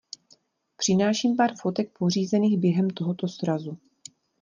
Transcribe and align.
Přináším 0.77 1.35
pár 1.35 1.51
fotek 1.59 1.97
pořízených 1.97 2.57
během 2.59 2.89
tohoto 2.89 3.27
srazu. 3.27 3.77